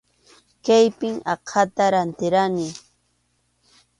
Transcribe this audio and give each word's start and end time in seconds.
Kaypim 0.65 1.15
aqhata 1.33 1.83
rantirqani. 1.93 2.67